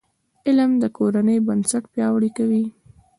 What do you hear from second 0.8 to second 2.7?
کورنۍ بنسټ پیاوړی کوي.